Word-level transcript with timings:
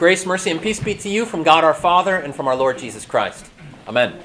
Grace, 0.00 0.24
mercy, 0.24 0.50
and 0.50 0.62
peace 0.62 0.80
be 0.80 0.94
to 0.94 1.10
you 1.10 1.26
from 1.26 1.42
God 1.42 1.62
our 1.62 1.74
Father 1.74 2.16
and 2.16 2.34
from 2.34 2.48
our 2.48 2.56
Lord 2.56 2.78
Jesus 2.78 3.04
Christ. 3.04 3.50
Amen. 3.86 4.18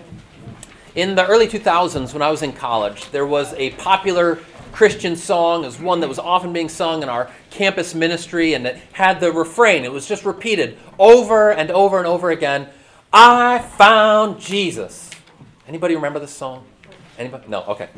In 0.95 1.15
the 1.15 1.27
early 1.27 1.47
2000s, 1.49 2.13
when 2.13 2.21
I 2.21 2.31
was 2.31 2.43
in 2.43 2.53
college, 2.53 3.11
there 3.11 3.25
was 3.25 3.53
a 3.55 3.71
popular 3.71 4.39
Christian 4.71 5.17
song. 5.17 5.63
It 5.63 5.65
was 5.65 5.81
one 5.81 5.99
that 5.99 6.07
was 6.07 6.17
often 6.17 6.53
being 6.53 6.69
sung 6.69 7.03
in 7.03 7.09
our 7.09 7.29
campus 7.49 7.93
ministry, 7.93 8.53
and 8.53 8.65
it 8.65 8.77
had 8.93 9.19
the 9.19 9.33
refrain. 9.33 9.83
It 9.83 9.91
was 9.91 10.07
just 10.07 10.23
repeated 10.23 10.77
over 10.97 11.51
and 11.51 11.69
over 11.69 11.97
and 11.97 12.07
over 12.07 12.29
again. 12.31 12.69
I 13.11 13.59
found 13.59 14.39
Jesus. 14.39 15.11
Anybody 15.67 15.95
remember 15.95 16.19
this 16.19 16.31
song? 16.31 16.65
Anybody? 17.19 17.49
No. 17.49 17.63
Okay. 17.63 17.89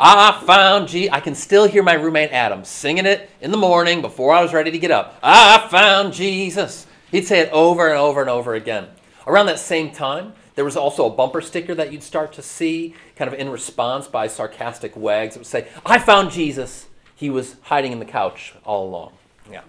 I 0.00 0.42
found 0.46 0.88
Jesus. 0.88 1.12
I 1.12 1.20
can 1.20 1.34
still 1.34 1.68
hear 1.68 1.82
my 1.82 1.96
roommate 1.96 2.32
Adam 2.32 2.64
singing 2.64 3.04
it 3.04 3.28
in 3.42 3.50
the 3.50 3.58
morning 3.58 4.00
before 4.00 4.32
I 4.32 4.40
was 4.40 4.54
ready 4.54 4.70
to 4.70 4.78
get 4.78 4.90
up. 4.90 5.18
I 5.22 5.68
found 5.68 6.14
Jesus. 6.14 6.86
He'd 7.10 7.26
say 7.26 7.40
it 7.40 7.50
over 7.52 7.88
and 7.88 7.98
over 7.98 8.20
and 8.20 8.30
over 8.30 8.54
again. 8.54 8.88
Around 9.26 9.46
that 9.46 9.58
same 9.58 9.90
time, 9.90 10.34
there 10.54 10.64
was 10.64 10.76
also 10.76 11.06
a 11.06 11.10
bumper 11.10 11.40
sticker 11.40 11.74
that 11.74 11.92
you'd 11.92 12.02
start 12.02 12.32
to 12.34 12.42
see, 12.42 12.94
kind 13.14 13.32
of 13.32 13.38
in 13.38 13.50
response 13.50 14.08
by 14.08 14.26
sarcastic 14.26 14.96
wags. 14.96 15.36
It 15.36 15.40
would 15.40 15.46
say, 15.46 15.68
I 15.84 15.98
found 15.98 16.30
Jesus. 16.30 16.86
He 17.14 17.30
was 17.30 17.56
hiding 17.62 17.92
in 17.92 17.98
the 17.98 18.04
couch 18.04 18.54
all 18.64 18.88
along. 18.88 19.12
Yeah. 19.50 19.62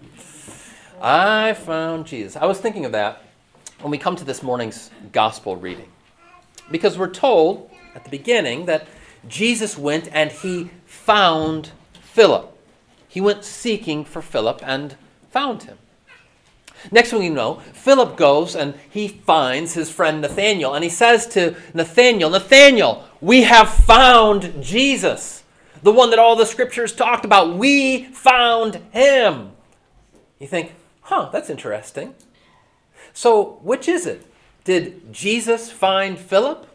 I 1.01 1.53
found 1.53 2.07
Jesus. 2.07 2.35
I 2.35 2.45
was 2.45 2.59
thinking 2.59 2.85
of 2.85 2.91
that 2.93 3.21
when 3.81 3.91
we 3.91 3.97
come 3.97 4.15
to 4.15 4.23
this 4.23 4.41
morning's 4.41 4.89
gospel 5.11 5.55
reading. 5.55 5.89
Because 6.71 6.97
we're 6.97 7.09
told 7.09 7.69
at 7.95 8.03
the 8.03 8.09
beginning 8.09 8.65
that 8.65 8.87
Jesus 9.27 9.77
went 9.77 10.09
and 10.11 10.31
he 10.31 10.71
found 10.85 11.71
Philip. 12.01 12.53
He 13.07 13.21
went 13.21 13.43
seeking 13.43 14.03
for 14.05 14.21
Philip 14.21 14.61
and 14.63 14.95
found 15.29 15.63
him. 15.63 15.77
Next 16.91 17.09
thing 17.09 17.23
you 17.23 17.29
know, 17.29 17.55
Philip 17.73 18.15
goes 18.17 18.55
and 18.55 18.73
he 18.89 19.07
finds 19.07 19.73
his 19.73 19.89
friend 19.89 20.21
Nathaniel, 20.21 20.73
and 20.73 20.83
he 20.83 20.89
says 20.89 21.25
to 21.27 21.55
Nathaniel, 21.73 22.29
Nathaniel, 22.29 23.03
we 23.21 23.43
have 23.43 23.69
found 23.69 24.63
Jesus, 24.63 25.43
the 25.83 25.91
one 25.91 26.09
that 26.09 26.19
all 26.19 26.35
the 26.35 26.45
scriptures 26.45 26.93
talked 26.93 27.25
about. 27.25 27.55
We 27.55 28.05
found 28.05 28.75
him. 28.91 29.51
You 30.39 30.47
think, 30.47 30.73
huh, 31.01 31.29
that's 31.31 31.49
interesting. 31.49 32.15
So, 33.13 33.59
which 33.63 33.87
is 33.87 34.05
it? 34.05 34.25
Did 34.63 35.13
Jesus 35.13 35.71
find 35.71 36.19
Philip? 36.19 36.67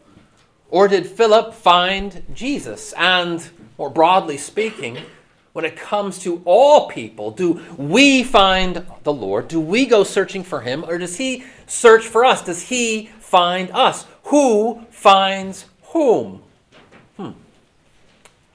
Or 0.70 0.88
did 0.88 1.06
Philip 1.06 1.52
find 1.52 2.24
Jesus? 2.34 2.94
And 2.96 3.48
more 3.76 3.90
broadly 3.90 4.38
speaking, 4.38 4.98
when 5.52 5.64
it 5.64 5.76
comes 5.76 6.18
to 6.20 6.40
all 6.44 6.88
people, 6.88 7.30
do 7.30 7.60
we 7.76 8.22
find 8.22 8.86
the 9.02 9.12
Lord? 9.12 9.48
Do 9.48 9.60
we 9.60 9.86
go 9.86 10.02
searching 10.02 10.42
for 10.42 10.60
him? 10.60 10.84
Or 10.84 10.98
does 10.98 11.16
he 11.16 11.44
search 11.66 12.06
for 12.06 12.24
us? 12.24 12.42
Does 12.42 12.62
he 12.62 13.10
find 13.18 13.70
us? 13.72 14.06
Who 14.24 14.86
finds 14.90 15.66
whom? 15.82 16.42
Hmm. 17.16 17.32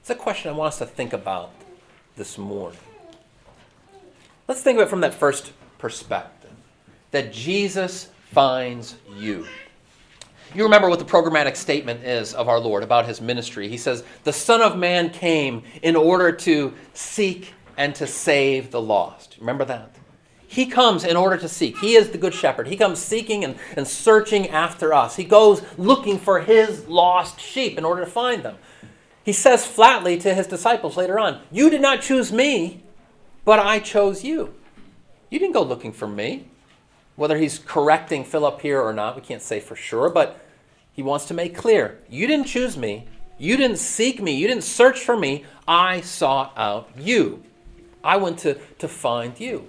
It's 0.00 0.10
a 0.10 0.14
question 0.14 0.50
I 0.50 0.54
want 0.56 0.72
us 0.72 0.78
to 0.78 0.86
think 0.86 1.12
about 1.12 1.52
this 2.16 2.36
morning. 2.36 2.78
Let's 4.48 4.62
think 4.62 4.78
of 4.78 4.86
it 4.86 4.90
from 4.90 5.02
that 5.02 5.14
first 5.14 5.52
perspective 5.78 6.50
that 7.10 7.32
Jesus 7.32 8.08
finds 8.30 8.96
you. 9.16 9.46
You 10.54 10.64
remember 10.64 10.88
what 10.88 10.98
the 10.98 11.04
programmatic 11.04 11.56
statement 11.56 12.04
is 12.04 12.32
of 12.32 12.48
our 12.48 12.58
Lord 12.58 12.82
about 12.82 13.06
his 13.06 13.20
ministry. 13.20 13.68
He 13.68 13.76
says, 13.76 14.02
The 14.24 14.32
Son 14.32 14.62
of 14.62 14.78
Man 14.78 15.10
came 15.10 15.62
in 15.82 15.94
order 15.94 16.32
to 16.32 16.74
seek 16.94 17.52
and 17.76 17.94
to 17.96 18.06
save 18.06 18.70
the 18.70 18.80
lost. 18.80 19.36
Remember 19.38 19.64
that? 19.66 19.94
He 20.46 20.64
comes 20.64 21.04
in 21.04 21.16
order 21.16 21.36
to 21.36 21.48
seek. 21.48 21.76
He 21.78 21.94
is 21.94 22.10
the 22.10 22.18
good 22.18 22.32
shepherd. 22.32 22.68
He 22.68 22.76
comes 22.76 22.98
seeking 22.98 23.44
and, 23.44 23.56
and 23.76 23.86
searching 23.86 24.48
after 24.48 24.94
us. 24.94 25.16
He 25.16 25.24
goes 25.24 25.62
looking 25.76 26.18
for 26.18 26.40
his 26.40 26.88
lost 26.88 27.38
sheep 27.38 27.76
in 27.76 27.84
order 27.84 28.02
to 28.02 28.10
find 28.10 28.42
them. 28.42 28.56
He 29.22 29.34
says 29.34 29.66
flatly 29.66 30.16
to 30.20 30.34
his 30.34 30.46
disciples 30.46 30.96
later 30.96 31.18
on, 31.18 31.42
You 31.52 31.68
did 31.68 31.82
not 31.82 32.00
choose 32.00 32.32
me, 32.32 32.82
but 33.44 33.58
I 33.58 33.78
chose 33.78 34.24
you. 34.24 34.54
You 35.28 35.38
didn't 35.38 35.52
go 35.52 35.62
looking 35.62 35.92
for 35.92 36.08
me. 36.08 36.48
Whether 37.18 37.36
he's 37.36 37.58
correcting 37.58 38.22
Philip 38.24 38.60
here 38.60 38.80
or 38.80 38.92
not, 38.92 39.16
we 39.16 39.22
can't 39.22 39.42
say 39.42 39.58
for 39.58 39.74
sure, 39.74 40.08
but 40.08 40.40
he 40.92 41.02
wants 41.02 41.24
to 41.24 41.34
make 41.34 41.52
clear 41.52 41.98
you 42.08 42.28
didn't 42.28 42.46
choose 42.46 42.76
me, 42.76 43.08
you 43.38 43.56
didn't 43.56 43.78
seek 43.78 44.22
me, 44.22 44.36
you 44.36 44.46
didn't 44.46 44.62
search 44.62 45.00
for 45.00 45.16
me. 45.16 45.44
I 45.66 46.00
sought 46.00 46.52
out 46.56 46.88
you. 46.96 47.42
I 48.04 48.18
went 48.18 48.38
to, 48.40 48.54
to 48.78 48.86
find 48.86 49.38
you. 49.40 49.68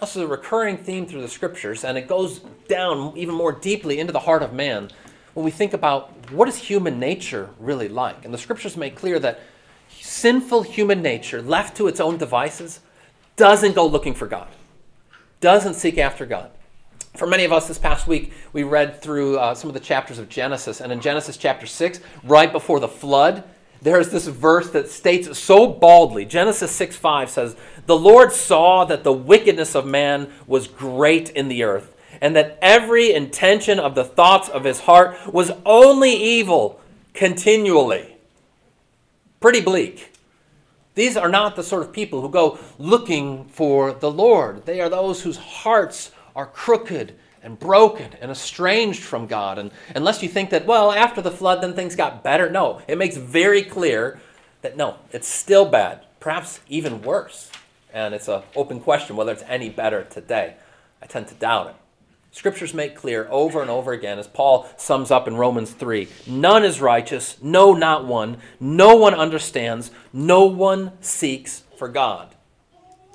This 0.00 0.14
is 0.14 0.22
a 0.22 0.28
recurring 0.28 0.76
theme 0.76 1.04
through 1.04 1.22
the 1.22 1.28
scriptures, 1.28 1.82
and 1.82 1.98
it 1.98 2.06
goes 2.06 2.38
down 2.68 3.16
even 3.16 3.34
more 3.34 3.50
deeply 3.50 3.98
into 3.98 4.12
the 4.12 4.20
heart 4.20 4.44
of 4.44 4.52
man 4.52 4.90
when 5.34 5.44
we 5.44 5.50
think 5.50 5.72
about 5.72 6.12
what 6.30 6.46
is 6.46 6.54
human 6.54 7.00
nature 7.00 7.50
really 7.58 7.88
like. 7.88 8.24
And 8.24 8.32
the 8.32 8.38
scriptures 8.38 8.76
make 8.76 8.94
clear 8.94 9.18
that 9.18 9.40
sinful 9.98 10.62
human 10.62 11.02
nature, 11.02 11.42
left 11.42 11.76
to 11.78 11.88
its 11.88 11.98
own 11.98 12.18
devices, 12.18 12.78
doesn't 13.34 13.74
go 13.74 13.84
looking 13.84 14.14
for 14.14 14.28
God 14.28 14.46
doesn't 15.40 15.74
seek 15.74 15.98
after 15.98 16.26
God. 16.26 16.50
For 17.14 17.26
many 17.26 17.44
of 17.44 17.52
us 17.52 17.68
this 17.68 17.78
past 17.78 18.06
week, 18.06 18.32
we 18.52 18.62
read 18.62 19.00
through 19.00 19.38
uh, 19.38 19.54
some 19.54 19.70
of 19.70 19.74
the 19.74 19.80
chapters 19.80 20.18
of 20.18 20.28
Genesis. 20.28 20.80
And 20.80 20.92
in 20.92 21.00
Genesis 21.00 21.36
chapter 21.36 21.66
6, 21.66 22.00
right 22.24 22.52
before 22.52 22.78
the 22.78 22.88
flood, 22.88 23.42
there's 23.80 24.10
this 24.10 24.26
verse 24.26 24.70
that 24.70 24.90
states 24.90 25.38
so 25.38 25.66
baldly 25.66 26.24
Genesis 26.24 26.70
6 26.72 26.96
5 26.96 27.30
says, 27.30 27.56
The 27.86 27.96
Lord 27.96 28.32
saw 28.32 28.84
that 28.84 29.04
the 29.04 29.12
wickedness 29.12 29.74
of 29.74 29.86
man 29.86 30.30
was 30.46 30.66
great 30.66 31.30
in 31.30 31.48
the 31.48 31.62
earth, 31.62 31.94
and 32.20 32.34
that 32.36 32.58
every 32.60 33.12
intention 33.12 33.78
of 33.78 33.94
the 33.94 34.04
thoughts 34.04 34.48
of 34.48 34.64
his 34.64 34.80
heart 34.80 35.16
was 35.32 35.52
only 35.64 36.12
evil 36.12 36.80
continually. 37.14 38.16
Pretty 39.40 39.60
bleak. 39.60 40.12
These 40.96 41.18
are 41.18 41.28
not 41.28 41.56
the 41.56 41.62
sort 41.62 41.82
of 41.82 41.92
people 41.92 42.22
who 42.22 42.30
go 42.30 42.58
looking 42.78 43.44
for 43.44 43.92
the 43.92 44.10
Lord. 44.10 44.64
They 44.64 44.80
are 44.80 44.88
those 44.88 45.22
whose 45.22 45.36
hearts 45.36 46.10
are 46.34 46.46
crooked 46.46 47.14
and 47.42 47.58
broken 47.58 48.14
and 48.20 48.30
estranged 48.30 49.02
from 49.02 49.26
God. 49.26 49.58
And 49.58 49.70
unless 49.94 50.22
you 50.22 50.28
think 50.30 50.48
that, 50.50 50.66
well, 50.66 50.90
after 50.90 51.20
the 51.20 51.30
flood, 51.30 51.62
then 51.62 51.74
things 51.74 51.94
got 51.94 52.24
better. 52.24 52.48
No, 52.48 52.80
it 52.88 52.96
makes 52.96 53.16
very 53.18 53.62
clear 53.62 54.20
that 54.62 54.78
no, 54.78 54.96
it's 55.12 55.28
still 55.28 55.66
bad, 55.66 56.00
perhaps 56.18 56.60
even 56.66 57.02
worse. 57.02 57.50
And 57.92 58.14
it's 58.14 58.28
an 58.28 58.42
open 58.56 58.80
question 58.80 59.16
whether 59.16 59.32
it's 59.32 59.44
any 59.46 59.68
better 59.68 60.02
today. 60.04 60.56
I 61.02 61.06
tend 61.06 61.28
to 61.28 61.34
doubt 61.34 61.68
it. 61.68 61.76
Scriptures 62.36 62.74
make 62.74 62.94
clear 62.94 63.26
over 63.30 63.62
and 63.62 63.70
over 63.70 63.92
again, 63.92 64.18
as 64.18 64.26
Paul 64.26 64.68
sums 64.76 65.10
up 65.10 65.26
in 65.26 65.38
Romans 65.38 65.70
3 65.70 66.06
none 66.26 66.66
is 66.66 66.82
righteous, 66.82 67.38
no, 67.40 67.72
not 67.72 68.04
one. 68.04 68.36
No 68.60 68.94
one 68.94 69.14
understands, 69.14 69.90
no 70.12 70.44
one 70.44 70.92
seeks 71.00 71.62
for 71.78 71.88
God. 71.88 72.34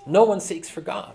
No 0.08 0.24
one 0.24 0.40
seeks 0.40 0.70
for 0.70 0.82
God. 0.82 1.14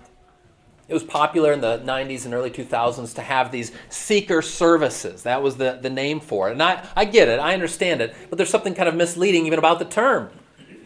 It 0.87 0.95
was 0.95 1.03
popular 1.03 1.53
in 1.53 1.61
the 1.61 1.81
90s 1.81 2.27
and 2.27 2.33
early 2.33 2.49
2000s 2.49 3.13
to 3.17 3.23
have 3.23 3.51
these 3.51 3.73
seeker 3.89 4.41
services. 4.41 5.25
That 5.25 5.43
was 5.43 5.57
the, 5.57 5.81
the 5.83 5.91
name 5.91 6.21
for 6.21 6.49
it. 6.49 6.53
And 6.53 6.63
I, 6.63 6.87
I 6.95 7.07
get 7.07 7.27
it, 7.27 7.41
I 7.41 7.55
understand 7.55 8.01
it, 8.01 8.15
but 8.31 8.37
there's 8.37 8.51
something 8.51 8.77
kind 8.77 8.89
of 8.89 8.95
misleading 8.95 9.47
even 9.47 9.59
about 9.59 9.81
the 9.81 9.85
term. 9.85 10.31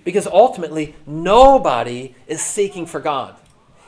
Because 0.04 0.26
ultimately, 0.26 0.94
nobody 1.06 2.14
is 2.26 2.40
seeking 2.40 2.86
for 2.86 2.98
God. 2.98 3.36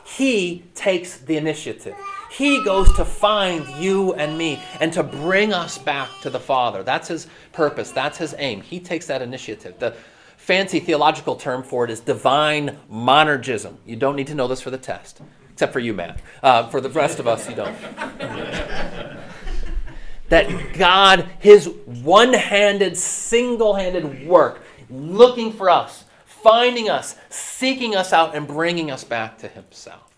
He 0.05 0.65
takes 0.75 1.17
the 1.17 1.37
initiative. 1.37 1.95
He 2.33 2.63
goes 2.63 2.91
to 2.93 3.05
find 3.05 3.67
you 3.81 4.13
and 4.13 4.35
me 4.37 4.59
and 4.79 4.91
to 4.93 5.03
bring 5.03 5.53
us 5.53 5.77
back 5.77 6.09
to 6.21 6.31
the 6.31 6.39
Father. 6.39 6.81
That's 6.81 7.07
his 7.07 7.27
purpose, 7.51 7.91
that's 7.91 8.17
his 8.17 8.33
aim. 8.39 8.61
He 8.61 8.79
takes 8.79 9.05
that 9.05 9.21
initiative. 9.21 9.77
The 9.77 9.93
fancy 10.37 10.79
theological 10.79 11.35
term 11.35 11.61
for 11.61 11.85
it 11.85 11.91
is 11.91 11.99
divine 11.99 12.79
monergism. 12.91 13.75
You 13.85 13.97
don't 13.97 14.15
need 14.15 14.27
to 14.27 14.35
know 14.35 14.47
this 14.47 14.61
for 14.61 14.71
the 14.71 14.79
test, 14.79 15.21
except 15.51 15.71
for 15.71 15.79
you, 15.79 15.93
Matt. 15.93 16.19
Uh, 16.41 16.67
for 16.69 16.81
the 16.81 16.89
rest 16.89 17.19
of 17.19 17.27
us, 17.27 17.47
you 17.47 17.55
don't. 17.55 17.77
that 20.29 20.73
God, 20.73 21.29
his 21.37 21.67
one 21.85 22.33
handed, 22.33 22.97
single 22.97 23.75
handed 23.75 24.27
work, 24.27 24.63
looking 24.89 25.53
for 25.53 25.69
us, 25.69 26.05
finding 26.25 26.89
us, 26.89 27.15
seeking 27.29 27.95
us 27.95 28.11
out, 28.11 28.35
and 28.35 28.47
bringing 28.47 28.89
us 28.89 29.03
back 29.03 29.37
to 29.37 29.47
himself. 29.47 30.09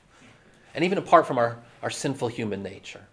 And 0.73 0.85
even 0.85 0.97
apart 0.97 1.27
from 1.27 1.37
our 1.37 1.57
our 1.85 1.91
sinful 1.91 2.29
human 2.29 2.63
nature. 2.63 3.03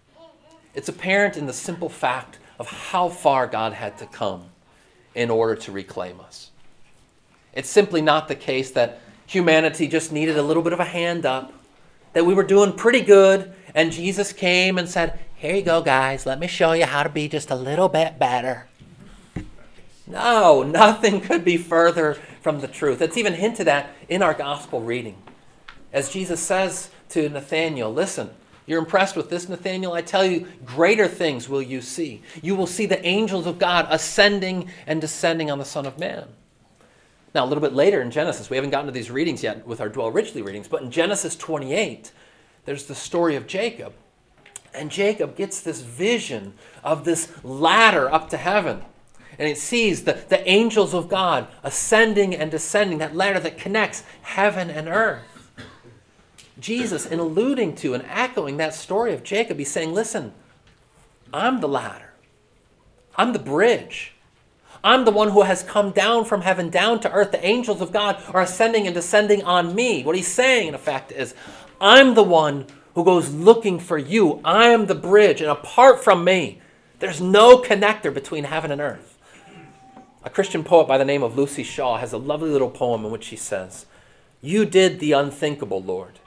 It's 0.75 0.89
apparent 0.89 1.37
in 1.37 1.45
the 1.45 1.53
simple 1.53 1.91
fact 1.91 2.39
of 2.59 2.67
how 2.69 3.11
far 3.11 3.47
God 3.47 3.75
had 3.75 3.99
to 3.99 4.07
come 4.07 4.47
in 5.15 5.29
order 5.29 5.55
to 5.57 5.73
reclaim 5.73 6.19
us. 6.21 6.51
It's 7.53 7.69
simply 7.69 8.01
not 8.01 8.29
the 8.29 8.35
case 8.35 8.71
that 8.71 9.01
humanity 9.27 9.89
just 9.89 10.11
needed 10.11 10.39
a 10.39 10.43
little 10.43 10.63
bit 10.63 10.73
of 10.73 10.81
a 10.81 10.87
hand 10.87 11.27
up, 11.27 11.53
that 12.15 12.25
we 12.25 12.33
were 12.33 12.43
doing 12.43 12.73
pretty 12.73 13.03
good, 13.03 13.53
and 13.75 13.93
Jesus 13.93 14.33
came 14.33 14.79
and 14.79 14.89
said, 14.89 15.21
Here 15.37 15.55
you 15.55 15.61
go, 15.61 15.83
guys, 15.83 16.25
let 16.25 16.41
me 16.41 16.47
show 16.47 16.73
you 16.73 16.87
how 16.87 17.03
to 17.03 17.11
be 17.11 17.29
just 17.29 17.51
a 17.51 17.55
little 17.55 17.91
bit 17.91 18.19
better. 18.19 18.69
No, 20.07 20.63
nothing 20.63 21.21
could 21.29 21.45
be 21.45 21.59
further 21.59 22.15
from 22.41 22.61
the 22.61 22.69
truth. 22.69 23.03
It's 23.03 23.19
even 23.19 23.35
hinted 23.35 23.69
at 23.69 23.95
in 24.09 24.23
our 24.23 24.33
gospel 24.33 24.81
reading. 24.81 25.23
As 25.93 26.09
Jesus 26.09 26.41
says 26.41 26.89
to 27.11 27.29
Nathanael, 27.29 27.93
Listen, 27.93 28.31
You're 28.67 28.79
impressed 28.79 29.17
with 29.17 29.29
this, 29.29 29.49
Nathaniel? 29.49 29.93
I 29.93 30.03
tell 30.03 30.25
you, 30.25 30.47
greater 30.65 31.09
things 31.09 31.49
will 31.49 31.63
you 31.63 31.81
see. 31.81 32.23
You 32.43 32.55
will 32.55 32.67
see 32.67 32.87
the 32.87 33.05
angels 33.05 33.47
of 33.47 33.59
God 33.59 33.87
ascending 33.91 34.71
and 34.87 35.01
descending 35.01 35.51
on 35.51 35.59
the 35.59 35.65
Son 35.65 35.85
of 35.85 35.99
Man. 35.99 36.29
Now, 37.35 37.45
a 37.45 37.47
little 37.47 37.63
bit 37.63 37.73
later 37.73 38.01
in 38.03 38.11
Genesis, 38.11 38.51
we 38.51 38.57
haven't 38.57 38.71
gotten 38.71 38.87
to 38.87 38.93
these 38.93 39.11
readings 39.11 39.43
yet 39.43 39.67
with 39.67 39.81
our 39.81 39.89
Dwell 39.89 40.11
Richly 40.11 40.43
readings, 40.43 40.69
but 40.69 40.83
in 40.83 40.91
Genesis 40.91 41.35
28, 41.35 42.13
there's 42.67 42.85
the 42.85 42.95
story 42.95 43.37
of 43.37 43.47
Jacob. 43.47 43.95
And 44.75 44.91
Jacob 44.91 45.37
gets 45.37 45.61
this 45.61 45.81
vision 45.81 46.55
of 46.85 47.05
this 47.05 47.33
ladder 47.43 48.13
up 48.13 48.31
to 48.31 48.37
heaven. 48.37 48.83
And 49.39 49.49
it 49.49 49.59
sees 49.59 50.05
the, 50.05 50.19
the 50.29 50.47
angels 50.49 50.95
of 50.95 51.09
God 51.09 51.49
ascending 51.63 52.35
and 52.35 52.51
descending, 52.51 52.99
that 52.99 53.17
ladder 53.17 53.41
that 53.41 53.59
connects 53.59 54.05
heaven 54.23 54.71
and 54.71 54.89
earth. 54.89 55.32
Jesus, 56.59 57.07
in 57.07 57.19
alluding 57.19 57.75
to 57.77 57.95
and 57.95 58.05
echoing 58.09 58.57
that 58.59 58.75
story 58.75 59.13
of 59.15 59.23
Jacob, 59.23 59.59
he's 59.59 59.71
saying, 59.71 59.93
Listen, 59.93 60.33
I'm 61.33 61.61
the 61.61 61.69
ladder, 61.69 62.13
I'm 63.17 63.33
the 63.33 63.39
bridge. 63.39 64.15
I'm 64.85 65.05
the 65.05 65.13
one 65.13 65.29
who 65.29 65.43
has 65.43 65.63
come 65.63 65.93
down 65.93 66.25
from 66.25 66.41
heaven 66.41 66.69
down 66.69 66.99
to 67.01 67.13
earth. 67.13 67.31
The 67.31 67.45
angels 67.47 67.81
of 67.81 67.93
God 67.93 68.21
are 68.35 68.41
ascending 68.41 68.87
and 68.87 68.95
descending 68.95 69.45
on 69.45 69.77
me. 69.77 70.03
What 70.03 70.17
he's 70.17 70.27
saying, 70.27 70.67
in 70.67 70.75
effect, 70.75 71.13
is 71.13 71.37
I'm 71.81 72.15
the 72.15 72.25
one 72.25 72.67
who 72.95 73.05
goes 73.05 73.33
looking 73.33 73.79
for 73.79 73.97
you. 73.97 74.41
I 74.45 74.69
am 74.69 74.87
the 74.87 74.97
bridge, 74.97 75.41
and 75.41 75.51
apart 75.51 76.03
from 76.03 76.25
me, 76.25 76.61
there's 76.99 77.21
no 77.21 77.59
connector 77.59 78.13
between 78.13 78.45
heaven 78.45 78.73
and 78.73 78.81
earth. 78.81 79.19
A 80.25 80.31
Christian 80.31 80.63
poet 80.63 80.87
by 80.87 80.99
the 80.99 81.05
name 81.05 81.23
of 81.23 81.35
Luci 81.35 81.65
Shaw 81.65 81.99
has 81.99 82.13
a 82.13 82.19
lovely 82.19 82.51
little 82.51 82.71
poem 82.71 83.05
in 83.05 83.11
which 83.11 83.25
she 83.25 83.37
says, 83.37 83.87
You 84.41 84.65
did 84.65 85.01
the 85.01 85.13
unthinkable, 85.13 85.83
Lord. 85.83 86.21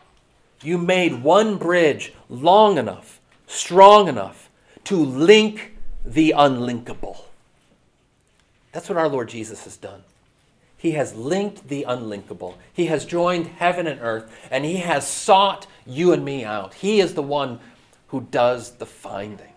You 0.65 0.77
made 0.77 1.21
one 1.21 1.57
bridge 1.57 2.13
long 2.29 2.77
enough, 2.77 3.21
strong 3.47 4.07
enough 4.07 4.49
to 4.85 4.97
link 4.97 5.77
the 6.03 6.33
unlinkable. 6.35 7.25
That's 8.71 8.89
what 8.89 8.97
our 8.97 9.07
Lord 9.07 9.29
Jesus 9.29 9.63
has 9.63 9.77
done. 9.77 10.03
He 10.77 10.91
has 10.91 11.15
linked 11.15 11.67
the 11.67 11.85
unlinkable. 11.87 12.55
He 12.73 12.87
has 12.87 13.05
joined 13.05 13.47
heaven 13.47 13.87
and 13.87 14.01
earth, 14.01 14.31
and 14.51 14.65
He 14.65 14.77
has 14.77 15.07
sought 15.07 15.67
you 15.85 16.11
and 16.11 16.25
me 16.25 16.43
out. 16.43 16.73
He 16.75 16.99
is 16.99 17.13
the 17.13 17.23
one 17.23 17.59
who 18.07 18.21
does 18.21 18.71
the 18.71 18.85
finding. 18.85 19.53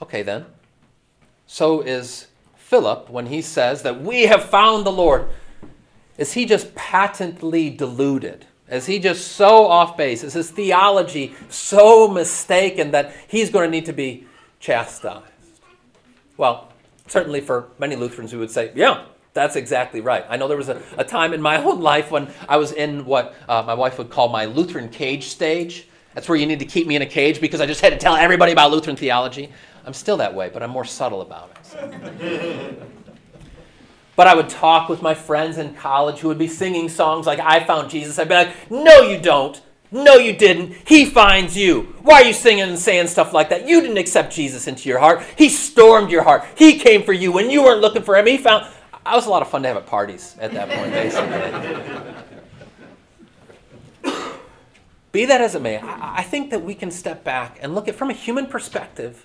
Okay, 0.00 0.22
then. 0.22 0.46
So 1.46 1.80
is 1.80 2.28
Philip 2.56 3.08
when 3.08 3.26
he 3.26 3.40
says 3.40 3.82
that 3.82 4.02
we 4.02 4.26
have 4.26 4.44
found 4.44 4.84
the 4.84 4.92
Lord. 4.92 5.28
Is 6.18 6.34
he 6.34 6.44
just 6.44 6.74
patently 6.74 7.70
deluded? 7.70 8.44
Is 8.70 8.86
he 8.86 8.98
just 8.98 9.32
so 9.32 9.66
off 9.66 9.96
base? 9.96 10.22
Is 10.22 10.34
his 10.34 10.50
theology 10.50 11.34
so 11.48 12.08
mistaken 12.08 12.90
that 12.90 13.14
he's 13.26 13.50
going 13.50 13.66
to 13.66 13.70
need 13.70 13.86
to 13.86 13.92
be 13.92 14.26
chastised? 14.60 15.24
Well, 16.36 16.72
certainly 17.06 17.40
for 17.40 17.68
many 17.78 17.96
Lutherans, 17.96 18.32
we 18.32 18.38
would 18.38 18.50
say, 18.50 18.72
yeah, 18.74 19.04
that's 19.32 19.56
exactly 19.56 20.00
right. 20.00 20.24
I 20.28 20.36
know 20.36 20.48
there 20.48 20.56
was 20.56 20.68
a, 20.68 20.82
a 20.98 21.04
time 21.04 21.32
in 21.32 21.40
my 21.40 21.56
own 21.64 21.80
life 21.80 22.10
when 22.10 22.28
I 22.48 22.58
was 22.58 22.72
in 22.72 23.06
what 23.06 23.34
uh, 23.48 23.62
my 23.62 23.74
wife 23.74 23.98
would 23.98 24.10
call 24.10 24.28
my 24.28 24.44
Lutheran 24.44 24.88
cage 24.88 25.28
stage. 25.28 25.88
That's 26.14 26.28
where 26.28 26.36
you 26.36 26.46
need 26.46 26.58
to 26.58 26.66
keep 26.66 26.86
me 26.86 26.96
in 26.96 27.02
a 27.02 27.06
cage 27.06 27.40
because 27.40 27.60
I 27.60 27.66
just 27.66 27.80
had 27.80 27.90
to 27.90 27.98
tell 27.98 28.16
everybody 28.16 28.52
about 28.52 28.70
Lutheran 28.70 28.96
theology. 28.96 29.50
I'm 29.86 29.94
still 29.94 30.18
that 30.18 30.34
way, 30.34 30.50
but 30.52 30.62
I'm 30.62 30.70
more 30.70 30.84
subtle 30.84 31.22
about 31.22 31.50
it. 31.50 31.66
So. 31.66 32.86
but 34.18 34.26
I 34.26 34.34
would 34.34 34.48
talk 34.48 34.88
with 34.88 35.00
my 35.00 35.14
friends 35.14 35.58
in 35.58 35.74
college 35.74 36.18
who 36.18 36.26
would 36.26 36.38
be 36.38 36.48
singing 36.48 36.88
songs 36.88 37.24
like 37.24 37.38
I 37.38 37.62
Found 37.62 37.88
Jesus. 37.88 38.18
I'd 38.18 38.28
be 38.28 38.34
like, 38.34 38.68
no, 38.68 39.02
you 39.02 39.20
don't. 39.20 39.60
No, 39.92 40.16
you 40.16 40.32
didn't. 40.32 40.74
He 40.88 41.04
finds 41.04 41.56
you. 41.56 41.82
Why 42.02 42.22
are 42.22 42.24
you 42.24 42.32
singing 42.32 42.64
and 42.64 42.76
saying 42.76 43.06
stuff 43.06 43.32
like 43.32 43.50
that? 43.50 43.68
You 43.68 43.80
didn't 43.80 43.96
accept 43.96 44.34
Jesus 44.34 44.66
into 44.66 44.88
your 44.88 44.98
heart. 44.98 45.22
He 45.36 45.48
stormed 45.48 46.10
your 46.10 46.24
heart. 46.24 46.44
He 46.56 46.80
came 46.80 47.04
for 47.04 47.12
you 47.12 47.30
when 47.30 47.48
you 47.48 47.62
weren't 47.62 47.80
looking 47.80 48.02
for 48.02 48.16
him. 48.16 48.26
He 48.26 48.38
found. 48.38 48.66
I 49.06 49.14
was 49.14 49.26
a 49.26 49.30
lot 49.30 49.40
of 49.40 49.50
fun 49.50 49.62
to 49.62 49.68
have 49.68 49.76
at 49.76 49.86
parties 49.86 50.34
at 50.40 50.50
that 50.50 50.68
point, 50.68 50.92
basically. 54.02 54.12
Be 55.12 55.26
that 55.26 55.40
as 55.40 55.54
it 55.54 55.62
may, 55.62 55.78
I 55.80 56.24
think 56.24 56.50
that 56.50 56.64
we 56.64 56.74
can 56.74 56.90
step 56.90 57.22
back 57.22 57.60
and 57.62 57.72
look 57.72 57.86
at 57.86 57.94
from 57.94 58.10
a 58.10 58.14
human 58.14 58.46
perspective. 58.46 59.24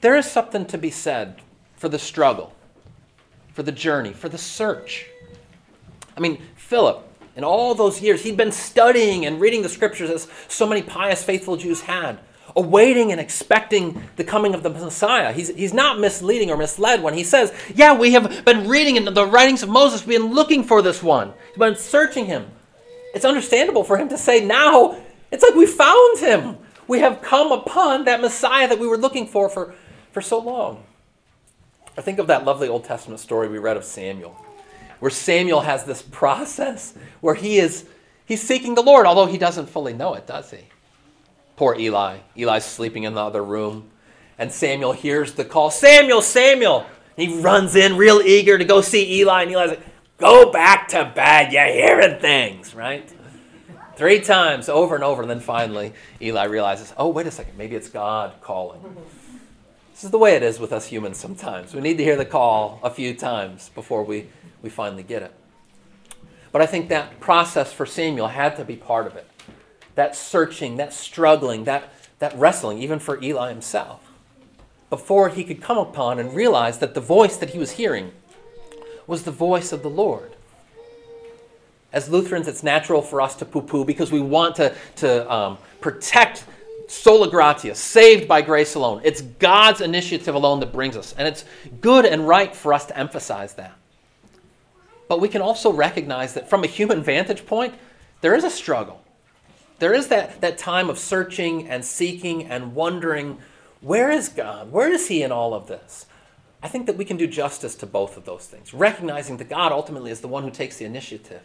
There 0.00 0.16
is 0.16 0.30
something 0.30 0.64
to 0.66 0.78
be 0.78 0.92
said 0.92 1.40
for 1.74 1.88
the 1.88 1.98
struggle, 1.98 2.54
for 3.56 3.62
the 3.62 3.72
journey, 3.72 4.12
for 4.12 4.28
the 4.28 4.36
search. 4.36 5.06
I 6.14 6.20
mean, 6.20 6.42
Philip, 6.56 7.02
in 7.36 7.42
all 7.42 7.74
those 7.74 8.02
years, 8.02 8.22
he'd 8.22 8.36
been 8.36 8.52
studying 8.52 9.24
and 9.24 9.40
reading 9.40 9.62
the 9.62 9.68
scriptures 9.70 10.10
as 10.10 10.28
so 10.46 10.66
many 10.66 10.82
pious, 10.82 11.24
faithful 11.24 11.56
Jews 11.56 11.80
had, 11.80 12.18
awaiting 12.54 13.12
and 13.12 13.20
expecting 13.20 14.02
the 14.16 14.24
coming 14.24 14.54
of 14.54 14.62
the 14.62 14.68
Messiah. 14.68 15.32
He's, 15.32 15.48
he's 15.48 15.72
not 15.72 15.98
misleading 15.98 16.50
or 16.50 16.58
misled 16.58 17.02
when 17.02 17.14
he 17.14 17.24
says, 17.24 17.50
Yeah, 17.74 17.94
we 17.94 18.12
have 18.12 18.44
been 18.44 18.68
reading 18.68 18.96
in 18.96 19.06
the 19.06 19.26
writings 19.26 19.62
of 19.62 19.70
Moses, 19.70 20.06
we've 20.06 20.20
been 20.20 20.34
looking 20.34 20.62
for 20.62 20.82
this 20.82 21.02
one, 21.02 21.32
we've 21.52 21.58
been 21.58 21.76
searching 21.76 22.26
him. 22.26 22.50
It's 23.14 23.24
understandable 23.24 23.84
for 23.84 23.96
him 23.96 24.10
to 24.10 24.18
say, 24.18 24.44
Now, 24.44 25.00
it's 25.32 25.42
like 25.42 25.54
we 25.54 25.64
found 25.64 26.18
him. 26.18 26.58
We 26.88 27.00
have 27.00 27.22
come 27.22 27.52
upon 27.52 28.04
that 28.04 28.20
Messiah 28.20 28.68
that 28.68 28.78
we 28.78 28.86
were 28.86 28.98
looking 28.98 29.26
for 29.26 29.48
for, 29.48 29.74
for 30.12 30.20
so 30.20 30.38
long. 30.38 30.85
I 31.96 32.02
think 32.02 32.18
of 32.18 32.26
that 32.26 32.44
lovely 32.44 32.68
Old 32.68 32.84
Testament 32.84 33.20
story 33.20 33.48
we 33.48 33.58
read 33.58 33.76
of 33.76 33.84
Samuel 33.84 34.36
where 35.00 35.10
Samuel 35.10 35.60
has 35.60 35.84
this 35.84 36.02
process 36.02 36.94
where 37.20 37.34
he 37.34 37.58
is 37.58 37.84
he's 38.24 38.42
seeking 38.42 38.74
the 38.74 38.82
Lord, 38.82 39.06
although 39.06 39.26
he 39.26 39.38
doesn't 39.38 39.68
fully 39.68 39.92
know 39.92 40.14
it, 40.14 40.26
does 40.26 40.50
he? 40.50 40.68
Poor 41.56 41.74
Eli. 41.74 42.18
Eli's 42.36 42.64
sleeping 42.64 43.04
in 43.04 43.14
the 43.14 43.20
other 43.20 43.42
room, 43.42 43.90
and 44.38 44.52
Samuel 44.52 44.92
hears 44.92 45.34
the 45.34 45.44
call, 45.44 45.70
Samuel, 45.70 46.22
Samuel. 46.22 46.86
He 47.16 47.40
runs 47.40 47.76
in 47.76 47.96
real 47.96 48.20
eager 48.20 48.58
to 48.58 48.64
go 48.64 48.82
see 48.82 49.20
Eli, 49.20 49.42
and 49.42 49.52
Eli's 49.52 49.70
like, 49.70 49.86
Go 50.18 50.50
back 50.50 50.88
to 50.88 51.12
bed, 51.14 51.52
you're 51.52 51.66
hearing 51.66 52.18
things, 52.18 52.74
right? 52.74 53.12
Three 53.96 54.20
times, 54.20 54.68
over 54.70 54.94
and 54.94 55.04
over, 55.04 55.22
and 55.22 55.30
then 55.30 55.40
finally 55.40 55.92
Eli 56.22 56.44
realizes, 56.44 56.92
oh, 56.96 57.08
wait 57.08 57.26
a 57.26 57.30
second, 57.30 57.56
maybe 57.58 57.76
it's 57.76 57.90
God 57.90 58.34
calling. 58.40 58.80
This 59.96 60.04
is 60.04 60.10
the 60.10 60.18
way 60.18 60.36
it 60.36 60.42
is 60.42 60.58
with 60.58 60.74
us 60.74 60.88
humans 60.88 61.16
sometimes. 61.16 61.72
We 61.72 61.80
need 61.80 61.96
to 61.96 62.04
hear 62.04 62.16
the 62.16 62.26
call 62.26 62.80
a 62.82 62.90
few 62.90 63.14
times 63.14 63.70
before 63.70 64.04
we 64.04 64.26
we 64.60 64.68
finally 64.68 65.02
get 65.02 65.22
it. 65.22 65.32
But 66.52 66.60
I 66.60 66.66
think 66.66 66.90
that 66.90 67.18
process 67.18 67.72
for 67.72 67.86
Samuel 67.86 68.28
had 68.28 68.56
to 68.56 68.64
be 68.66 68.76
part 68.76 69.06
of 69.06 69.16
it. 69.16 69.26
That 69.94 70.14
searching, 70.14 70.76
that 70.76 70.92
struggling, 70.92 71.64
that, 71.64 71.90
that 72.18 72.36
wrestling, 72.36 72.82
even 72.82 72.98
for 72.98 73.18
Eli 73.22 73.48
himself, 73.48 74.12
before 74.90 75.30
he 75.30 75.42
could 75.44 75.62
come 75.62 75.78
upon 75.78 76.18
and 76.18 76.34
realize 76.34 76.78
that 76.80 76.92
the 76.92 77.00
voice 77.00 77.38
that 77.38 77.50
he 77.50 77.58
was 77.58 77.72
hearing 77.72 78.12
was 79.06 79.22
the 79.22 79.30
voice 79.30 79.72
of 79.72 79.82
the 79.82 79.88
Lord. 79.88 80.36
As 81.90 82.10
Lutherans, 82.10 82.48
it's 82.48 82.62
natural 82.62 83.00
for 83.00 83.22
us 83.22 83.34
to 83.36 83.46
poo 83.46 83.62
poo 83.62 83.86
because 83.86 84.12
we 84.12 84.20
want 84.20 84.56
to, 84.56 84.74
to 84.96 85.32
um, 85.32 85.56
protect 85.80 86.44
sola 86.88 87.28
gratia, 87.28 87.74
saved 87.74 88.28
by 88.28 88.42
grace 88.42 88.74
alone. 88.74 89.00
It's 89.04 89.20
God's 89.20 89.80
initiative 89.80 90.34
alone 90.34 90.60
that 90.60 90.72
brings 90.72 90.96
us. 90.96 91.14
And 91.18 91.26
it's 91.26 91.44
good 91.80 92.04
and 92.04 92.26
right 92.26 92.54
for 92.54 92.72
us 92.72 92.86
to 92.86 92.98
emphasize 92.98 93.54
that. 93.54 93.76
But 95.08 95.20
we 95.20 95.28
can 95.28 95.42
also 95.42 95.72
recognize 95.72 96.34
that 96.34 96.50
from 96.50 96.64
a 96.64 96.68
human 96.68 97.02
vantage 97.02 97.46
point, 97.46 97.74
there 98.20 98.34
is 98.34 98.44
a 98.44 98.50
struggle. 98.50 99.02
There 99.78 99.94
is 99.94 100.08
that, 100.08 100.40
that 100.40 100.58
time 100.58 100.88
of 100.88 100.98
searching 100.98 101.68
and 101.68 101.84
seeking 101.84 102.44
and 102.46 102.74
wondering 102.74 103.38
where 103.80 104.10
is 104.10 104.28
God? 104.28 104.72
Where 104.72 104.90
is 104.90 105.08
He 105.08 105.22
in 105.22 105.30
all 105.30 105.54
of 105.54 105.68
this? 105.68 106.06
I 106.62 106.68
think 106.68 106.86
that 106.86 106.96
we 106.96 107.04
can 107.04 107.16
do 107.16 107.26
justice 107.26 107.74
to 107.76 107.86
both 107.86 108.16
of 108.16 108.24
those 108.24 108.46
things, 108.46 108.72
recognizing 108.72 109.36
that 109.36 109.48
God 109.48 109.72
ultimately 109.72 110.10
is 110.10 110.20
the 110.20 110.28
one 110.28 110.42
who 110.42 110.50
takes 110.50 110.78
the 110.78 110.86
initiative, 110.86 111.42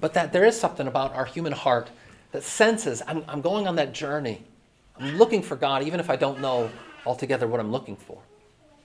but 0.00 0.14
that 0.14 0.32
there 0.32 0.44
is 0.44 0.58
something 0.58 0.86
about 0.86 1.14
our 1.14 1.24
human 1.24 1.52
heart 1.52 1.90
that 2.32 2.44
senses 2.44 3.02
I'm, 3.06 3.24
I'm 3.28 3.40
going 3.40 3.66
on 3.66 3.76
that 3.76 3.92
journey. 3.92 4.44
I'm 5.00 5.16
looking 5.16 5.42
for 5.42 5.56
God, 5.56 5.82
even 5.84 6.00
if 6.00 6.10
I 6.10 6.16
don't 6.16 6.40
know 6.40 6.70
altogether 7.06 7.46
what 7.46 7.60
I'm 7.60 7.72
looking 7.72 7.96
for. 7.96 8.18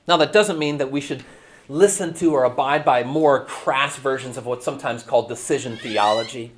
Now, 0.07 0.17
that 0.17 0.33
doesn't 0.33 0.59
mean 0.59 0.77
that 0.77 0.91
we 0.91 1.01
should 1.01 1.23
listen 1.69 2.13
to 2.15 2.33
or 2.33 2.43
abide 2.43 2.83
by 2.83 3.03
more 3.03 3.45
crass 3.45 3.97
versions 3.97 4.37
of 4.37 4.45
what's 4.45 4.65
sometimes 4.65 5.03
called 5.03 5.27
decision 5.29 5.77
theology. 5.77 6.51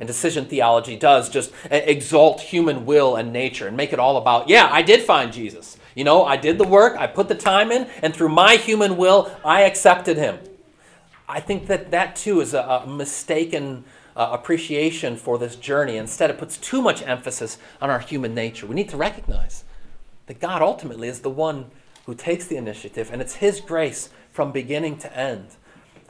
And 0.00 0.06
decision 0.06 0.44
theology 0.46 0.96
does 0.96 1.28
just 1.28 1.52
exalt 1.70 2.40
human 2.40 2.86
will 2.86 3.16
and 3.16 3.32
nature 3.32 3.66
and 3.66 3.76
make 3.76 3.92
it 3.92 3.98
all 3.98 4.16
about, 4.16 4.48
yeah, 4.48 4.68
I 4.70 4.82
did 4.82 5.02
find 5.02 5.32
Jesus. 5.32 5.76
You 5.94 6.04
know, 6.04 6.24
I 6.24 6.36
did 6.36 6.58
the 6.58 6.66
work, 6.66 6.96
I 6.96 7.08
put 7.08 7.28
the 7.28 7.34
time 7.34 7.72
in, 7.72 7.88
and 8.02 8.14
through 8.14 8.28
my 8.28 8.56
human 8.56 8.96
will, 8.96 9.30
I 9.44 9.62
accepted 9.62 10.16
him. 10.16 10.38
I 11.28 11.40
think 11.40 11.66
that 11.66 11.90
that 11.90 12.14
too 12.14 12.40
is 12.40 12.54
a, 12.54 12.60
a 12.60 12.86
mistaken 12.86 13.84
uh, 14.18 14.30
appreciation 14.32 15.16
for 15.16 15.38
this 15.38 15.56
journey. 15.56 15.96
Instead, 15.96 16.28
it 16.28 16.38
puts 16.38 16.58
too 16.58 16.82
much 16.82 17.02
emphasis 17.02 17.56
on 17.80 17.88
our 17.88 18.00
human 18.00 18.34
nature. 18.34 18.66
We 18.66 18.74
need 18.74 18.88
to 18.90 18.96
recognize 18.96 19.64
that 20.26 20.40
God 20.40 20.60
ultimately 20.60 21.08
is 21.08 21.20
the 21.20 21.30
one 21.30 21.70
who 22.04 22.14
takes 22.14 22.46
the 22.46 22.56
initiative, 22.56 23.10
and 23.12 23.22
it's 23.22 23.36
His 23.36 23.60
grace 23.60 24.10
from 24.32 24.50
beginning 24.50 24.98
to 24.98 25.16
end. 25.16 25.46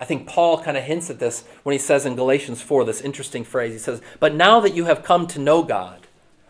I 0.01 0.07
think 0.07 0.27
Paul 0.27 0.63
kind 0.63 0.77
of 0.77 0.85
hints 0.85 1.11
at 1.11 1.19
this 1.19 1.45
when 1.65 1.73
he 1.73 1.79
says 1.79 2.07
in 2.07 2.15
Galatians 2.15 2.63
4 2.63 2.85
this 2.85 3.01
interesting 3.01 3.45
phrase. 3.45 3.73
He 3.73 3.79
says, 3.79 4.01
But 4.21 4.35
now 4.35 4.61
that 4.61 4.75
you 4.75 4.85
have 4.85 5.03
come 5.03 5.27
to 5.29 5.41
know 5.41 5.63
God, 5.63 6.07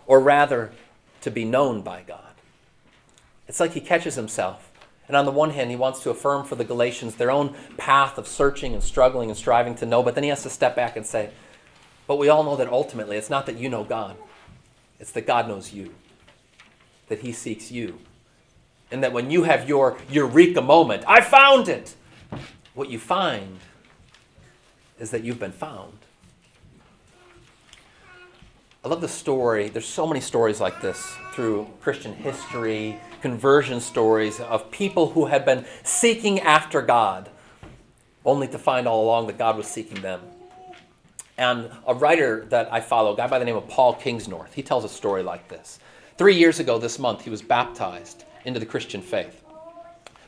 or 0.06 0.20
rather, 0.20 0.70
to 1.22 1.30
be 1.30 1.44
known 1.44 1.80
by 1.80 2.02
God. 2.06 2.34
It's 3.48 3.58
like 3.58 3.72
he 3.72 3.80
catches 3.80 4.14
himself. 4.14 4.70
And 5.08 5.16
on 5.16 5.24
the 5.24 5.32
one 5.32 5.50
hand, 5.50 5.70
he 5.70 5.76
wants 5.76 6.02
to 6.02 6.10
affirm 6.10 6.44
for 6.44 6.54
the 6.54 6.64
Galatians 6.64 7.14
their 7.14 7.30
own 7.30 7.56
path 7.78 8.18
of 8.18 8.28
searching 8.28 8.74
and 8.74 8.82
struggling 8.82 9.30
and 9.30 9.38
striving 9.38 9.74
to 9.76 9.86
know, 9.86 10.02
but 10.02 10.14
then 10.14 10.24
he 10.24 10.28
has 10.28 10.42
to 10.42 10.50
step 10.50 10.76
back 10.76 10.96
and 10.96 11.06
say, 11.06 11.30
But 12.08 12.16
we 12.16 12.30
all 12.30 12.42
know 12.42 12.56
that 12.56 12.68
ultimately 12.68 13.18
it's 13.18 13.30
not 13.30 13.46
that 13.46 13.58
you 13.58 13.68
know 13.68 13.84
God, 13.84 14.16
it's 14.98 15.12
that 15.12 15.26
God 15.26 15.46
knows 15.46 15.72
you, 15.72 15.94
that 17.06 17.20
he 17.20 17.30
seeks 17.30 17.70
you. 17.70 17.98
And 18.90 19.04
that 19.04 19.12
when 19.12 19.30
you 19.30 19.42
have 19.42 19.68
your 19.68 19.98
eureka 20.10 20.62
moment, 20.62 21.04
I 21.06 21.20
found 21.20 21.68
it, 21.68 21.94
what 22.74 22.88
you 22.88 22.98
find 22.98 23.58
is 24.98 25.10
that 25.10 25.22
you've 25.22 25.38
been 25.38 25.52
found. 25.52 25.98
I 28.82 28.88
love 28.88 29.02
the 29.02 29.08
story. 29.08 29.68
There's 29.68 29.84
so 29.84 30.06
many 30.06 30.20
stories 30.20 30.62
like 30.62 30.80
this 30.80 31.14
through 31.34 31.68
Christian 31.82 32.14
history, 32.14 32.98
conversion 33.20 33.80
stories 33.80 34.40
of 34.40 34.70
people 34.70 35.10
who 35.10 35.26
had 35.26 35.44
been 35.44 35.66
seeking 35.82 36.40
after 36.40 36.80
God, 36.80 37.28
only 38.24 38.48
to 38.48 38.58
find 38.58 38.88
all 38.88 39.04
along 39.04 39.26
that 39.26 39.36
God 39.36 39.58
was 39.58 39.66
seeking 39.66 40.00
them. 40.00 40.22
And 41.38 41.70
a 41.86 41.94
writer 41.94 42.44
that 42.50 42.70
I 42.72 42.80
follow, 42.80 43.14
a 43.14 43.16
guy 43.16 43.28
by 43.28 43.38
the 43.38 43.44
name 43.44 43.56
of 43.56 43.68
Paul 43.68 43.94
Kingsnorth, 43.94 44.52
he 44.52 44.62
tells 44.62 44.84
a 44.84 44.88
story 44.88 45.22
like 45.22 45.48
this. 45.48 45.78
Three 46.18 46.34
years 46.34 46.58
ago 46.58 46.78
this 46.78 46.98
month, 46.98 47.22
he 47.22 47.30
was 47.30 47.42
baptized 47.42 48.24
into 48.44 48.58
the 48.58 48.66
Christian 48.66 49.00
faith. 49.00 49.44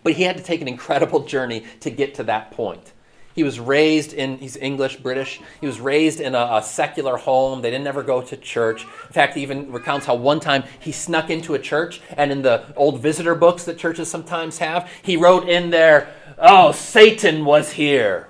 But 0.04 0.12
he 0.12 0.22
had 0.22 0.36
to 0.36 0.42
take 0.42 0.60
an 0.60 0.68
incredible 0.68 1.24
journey 1.24 1.64
to 1.80 1.90
get 1.90 2.14
to 2.14 2.22
that 2.24 2.52
point. 2.52 2.92
He 3.34 3.42
was 3.42 3.58
raised 3.58 4.12
in, 4.12 4.38
he's 4.38 4.56
English, 4.56 4.96
British. 4.96 5.40
He 5.60 5.66
was 5.66 5.80
raised 5.80 6.20
in 6.20 6.34
a, 6.34 6.48
a, 6.52 6.62
secular 6.62 7.16
home. 7.16 7.62
They 7.62 7.70
didn't 7.70 7.86
ever 7.86 8.02
go 8.02 8.22
to 8.22 8.36
church. 8.36 8.84
In 8.84 9.12
fact, 9.12 9.34
he 9.34 9.42
even 9.42 9.70
recounts 9.72 10.06
how 10.06 10.14
one 10.14 10.40
time 10.40 10.64
he 10.78 10.92
snuck 10.92 11.30
into 11.30 11.54
a 11.54 11.58
church, 11.58 12.00
and 12.16 12.32
in 12.32 12.42
the 12.42 12.72
old 12.76 13.00
visitor 13.00 13.34
books 13.34 13.64
that 13.64 13.78
churches 13.78 14.10
sometimes 14.10 14.58
have, 14.58 14.90
he 15.02 15.16
wrote 15.16 15.48
in 15.48 15.70
there, 15.70 16.12
Oh, 16.38 16.72
Satan 16.72 17.44
was 17.44 17.72
here. 17.72 18.29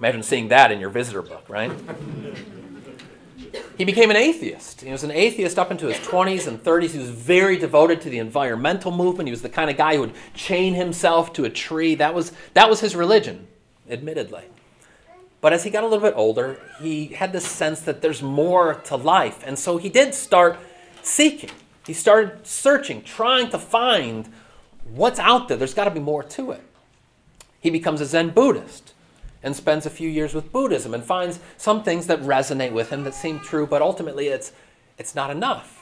Imagine 0.00 0.22
seeing 0.22 0.48
that 0.48 0.70
in 0.70 0.80
your 0.80 0.90
visitor 0.90 1.22
book, 1.22 1.44
right? 1.48 1.72
he 3.76 3.84
became 3.84 4.10
an 4.10 4.16
atheist. 4.16 4.80
He 4.80 4.90
was 4.90 5.04
an 5.04 5.10
atheist 5.10 5.58
up 5.58 5.70
into 5.70 5.86
his 5.86 5.96
20s 5.98 6.46
and 6.46 6.62
30s. 6.62 6.90
He 6.90 6.98
was 6.98 7.10
very 7.10 7.56
devoted 7.56 8.00
to 8.02 8.10
the 8.10 8.18
environmental 8.18 8.92
movement. 8.92 9.28
He 9.28 9.32
was 9.32 9.42
the 9.42 9.48
kind 9.48 9.70
of 9.70 9.76
guy 9.76 9.94
who 9.94 10.02
would 10.02 10.14
chain 10.34 10.74
himself 10.74 11.32
to 11.34 11.44
a 11.44 11.50
tree. 11.50 11.94
That 11.96 12.14
was, 12.14 12.32
that 12.54 12.70
was 12.70 12.80
his 12.80 12.94
religion, 12.94 13.48
admittedly. 13.88 14.44
But 15.40 15.52
as 15.52 15.64
he 15.64 15.70
got 15.70 15.84
a 15.84 15.86
little 15.86 16.04
bit 16.04 16.14
older, 16.16 16.60
he 16.80 17.06
had 17.06 17.32
this 17.32 17.46
sense 17.46 17.80
that 17.82 18.02
there's 18.02 18.22
more 18.22 18.74
to 18.74 18.96
life. 18.96 19.42
And 19.46 19.58
so 19.58 19.78
he 19.78 19.88
did 19.88 20.14
start 20.14 20.58
seeking. 21.02 21.50
He 21.86 21.92
started 21.92 22.46
searching, 22.46 23.02
trying 23.02 23.50
to 23.50 23.58
find 23.58 24.28
what's 24.92 25.18
out 25.18 25.48
there. 25.48 25.56
There's 25.56 25.74
got 25.74 25.84
to 25.84 25.90
be 25.90 26.00
more 26.00 26.22
to 26.22 26.50
it. 26.52 26.62
He 27.60 27.70
becomes 27.70 28.00
a 28.00 28.06
Zen 28.06 28.30
Buddhist 28.30 28.92
and 29.42 29.54
spends 29.54 29.86
a 29.86 29.90
few 29.90 30.08
years 30.08 30.34
with 30.34 30.52
Buddhism 30.52 30.94
and 30.94 31.04
finds 31.04 31.38
some 31.56 31.82
things 31.82 32.06
that 32.06 32.20
resonate 32.22 32.72
with 32.72 32.90
him 32.90 33.04
that 33.04 33.14
seem 33.14 33.40
true, 33.40 33.66
but 33.66 33.82
ultimately 33.82 34.28
it's, 34.28 34.52
it's 34.98 35.14
not 35.14 35.30
enough. 35.30 35.78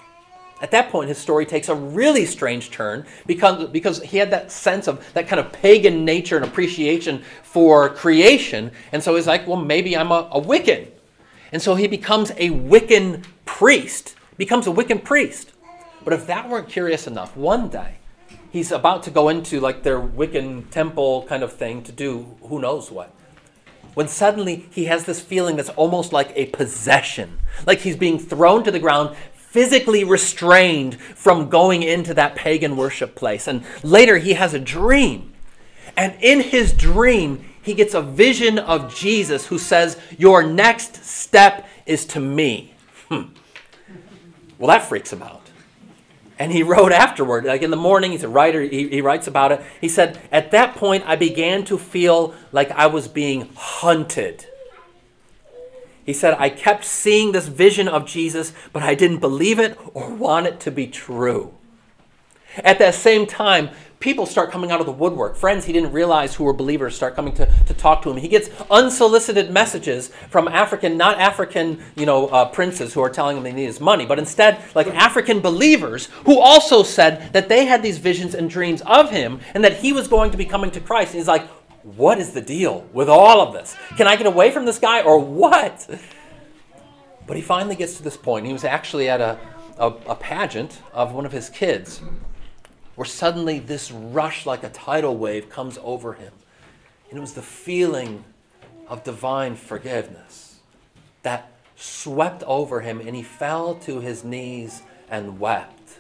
At 0.61 0.71
that 0.71 0.91
point, 0.91 1.09
his 1.09 1.19
story 1.19 1.45
takes 1.45 1.69
a 1.69 1.75
really 1.75 2.25
strange 2.25 2.71
turn 2.71 3.05
because, 3.27 3.69
because 3.69 4.03
he 4.03 4.17
had 4.17 4.31
that 4.31 4.51
sense 4.51 4.89
of 4.89 5.07
that 5.13 5.29
kind 5.29 5.39
of 5.39 5.53
pagan 5.53 6.05
nature 6.05 6.37
and 6.37 6.45
appreciation 6.45 7.23
for 7.43 7.91
creation. 7.91 8.71
And 8.93 9.03
so 9.03 9.15
he's 9.17 9.27
like, 9.27 9.47
well, 9.47 9.59
maybe 9.59 9.97
I'm 9.97 10.11
a, 10.11 10.29
a 10.33 10.41
Wiccan. 10.41 10.89
And 11.53 11.61
so 11.61 11.75
he 11.75 11.87
becomes 11.87 12.31
a 12.33 12.51
Wiccan 12.51 13.25
priest, 13.45 14.15
becomes 14.39 14.67
a 14.67 14.71
Wiccan 14.71 15.05
priest. 15.05 15.53
But 16.05 16.15
if 16.15 16.27
that 16.27 16.49
weren't 16.49 16.69
curious 16.69 17.07
enough, 17.07 17.37
one 17.37 17.69
day 17.69 17.97
he's 18.51 18.73
about 18.73 19.03
to 19.03 19.11
go 19.11 19.29
into 19.29 19.61
like 19.61 19.83
their 19.83 20.01
Wiccan 20.01 20.71
temple 20.71 21.27
kind 21.29 21.43
of 21.43 21.53
thing 21.53 21.83
to 21.83 21.93
do 21.93 22.37
who 22.43 22.61
knows 22.61 22.91
what 22.91 23.13
when 23.97 24.09
suddenly 24.09 24.67
he 24.71 24.85
has 24.85 25.07
this 25.07 25.23
feeling 25.23 25.57
that's 25.57 25.71
almost 25.71 26.13
like 26.13 26.31
a 26.35 26.45
possession, 26.49 27.39
like 27.67 27.79
he's 27.79 27.97
being 27.97 28.19
thrown 28.19 28.63
to 28.63 28.71
the 28.71 28.79
ground, 28.79 29.17
physically 29.33 30.05
restrained 30.05 31.01
from 31.01 31.49
going 31.49 31.83
into 31.83 32.13
that 32.13 32.35
pagan 32.35 32.77
worship 32.77 33.15
place. 33.15 33.49
And 33.49 33.65
later 33.83 34.19
he 34.19 34.35
has 34.35 34.53
a 34.53 34.59
dream. 34.59 35.33
And 35.97 36.15
in 36.21 36.43
his 36.43 36.75
dream, 36.75 37.43
he 37.63 37.73
gets 37.73 37.95
a 37.95 38.03
vision 38.03 38.59
of 38.59 38.95
Jesus 38.95 39.47
who 39.47 39.57
says, 39.57 39.99
Your 40.19 40.43
next 40.43 41.03
step 41.03 41.67
is 41.87 42.05
to 42.09 42.21
me. 42.21 42.75
Hmm. 43.09 43.33
Well, 44.59 44.69
that 44.69 44.87
freaks 44.87 45.11
him 45.11 45.23
out. 45.23 45.46
And 46.39 46.53
he 46.53 46.63
wrote 46.63 46.93
afterward, 46.93 47.45
like 47.45 47.63
in 47.63 47.71
the 47.71 47.77
morning, 47.77 48.13
he's 48.13 48.23
a 48.23 48.29
writer, 48.29 48.61
he, 48.61 48.89
he 48.89 49.01
writes 49.01 49.27
about 49.27 49.53
it. 49.53 49.63
He 49.81 49.89
said, 49.89 50.21
At 50.31 50.51
that 50.51 50.75
point, 50.75 51.05
I 51.07 51.17
began 51.17 51.65
to 51.67 51.79
feel 51.79 52.35
like 52.53 52.71
I 52.73 52.87
was 52.87 53.09
being 53.09 53.49
hunted. 53.57 54.47
He 56.05 56.13
said, 56.13 56.37
I 56.39 56.51
kept 56.51 56.85
seeing 56.85 57.33
this 57.33 57.49
vision 57.49 57.89
of 57.89 58.07
Jesus, 58.07 58.53
but 58.73 58.83
I 58.83 58.95
didn't 58.95 59.19
believe 59.19 59.59
it 59.59 59.77
or 59.93 60.15
want 60.15 60.47
it 60.47 60.61
to 60.61 60.71
be 60.71 60.87
true. 60.87 61.55
At 62.59 62.79
that 62.79 62.95
same 62.95 63.27
time, 63.27 63.71
people 64.01 64.27
start 64.27 64.51
coming 64.51 64.71
out 64.71 64.81
of 64.81 64.87
the 64.87 64.93
woodwork. 64.93 65.37
Friends 65.37 65.65
he 65.65 65.73
didn't 65.73 65.93
realize 65.93 66.35
who 66.35 66.45
were 66.45 66.53
believers 66.53 66.95
start 66.95 67.15
coming 67.15 67.35
to, 67.35 67.47
to 67.65 67.75
talk 67.75 68.03
to 68.03 68.11
him. 68.11 68.17
He 68.17 68.29
gets 68.29 68.51
unsolicited 68.71 69.51
messages 69.51 70.09
from 70.31 70.49
African, 70.49 70.97
not 70.97 71.19
African, 71.19 71.83
you 71.97 72.07
know, 72.07 72.29
uh, 72.29 72.47
princes 72.47 72.93
who 72.95 73.01
are 73.01 73.11
telling 73.11 73.37
him 73.37 73.43
they 73.43 73.53
need 73.53 73.67
his 73.67 73.81
money, 73.81 74.07
but 74.07 74.19
instead 74.19 74.63
like 74.75 74.87
African 74.89 75.41
believers 75.41 76.07
who 76.25 76.39
also 76.39 76.83
said 76.83 77.33
that 77.33 77.49
they 77.49 77.65
had 77.65 77.83
these 77.83 77.99
visions 77.99 78.35
and 78.35 78.51
dreams 78.51 78.83
of 78.83 79.11
him 79.11 79.41
and 79.55 79.65
that 79.65 79.79
he 79.79 79.93
was 79.93 80.09
going 80.09 80.31
to 80.31 80.37
be 80.37 80.45
coming 80.45 80.71
to 80.73 80.81
Christ. 80.81 81.13
And 81.13 81.19
he's 81.19 81.29
like, 81.29 81.47
what 81.83 82.19
is 82.19 82.33
the 82.33 82.43
deal 82.43 82.87
with 82.93 83.09
all 83.09 83.41
of 83.41 83.53
this? 83.55 83.77
Can 83.97 84.07
I 84.07 84.17
get 84.17 84.27
away 84.27 84.51
from 84.51 84.67
this 84.67 84.79
guy 84.79 85.03
or 85.03 85.19
what? 85.19 85.89
But 87.27 87.37
he 87.37 87.43
finally 87.43 87.77
gets 87.77 87.97
to 87.97 88.03
this 88.03 88.17
point. 88.17 88.47
He 88.47 88.53
was 88.53 88.65
actually 88.65 89.09
at 89.09 89.21
a, 89.21 89.39
a, 89.79 89.87
a 89.87 90.15
pageant 90.17 90.81
of 90.93 91.13
one 91.13 91.25
of 91.25 91.33
his 91.33 91.49
kids 91.49 92.01
where 92.97 93.05
suddenly 93.05 93.59
this 93.59 93.93
rush 93.93 94.45
like 94.47 94.65
a 94.65 94.71
tidal 94.71 95.17
wave 95.17 95.49
comes 95.49 95.79
over 95.83 96.15
him. 96.15 96.33
And 97.09 97.19
it 97.19 97.21
was 97.21 97.35
the 97.35 97.43
feeling 97.43 98.25
of 98.89 99.05
divine 99.05 99.55
forgiveness 99.55 100.59
that 101.23 101.53
swept 101.77 102.43
over 102.45 102.81
him, 102.81 103.01
and 103.01 103.15
he 103.15 103.23
fell 103.23 103.75
to 103.75 104.01
his 104.01 104.25
knees 104.25 104.83
and 105.11 105.39
wept. 105.39 105.99